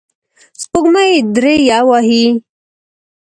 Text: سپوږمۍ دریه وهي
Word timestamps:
سپوږمۍ 0.61 1.11
دریه 1.35 1.79
وهي 1.89 2.23